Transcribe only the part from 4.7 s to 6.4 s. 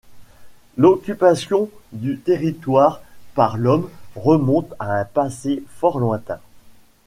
à un passé fort lointain.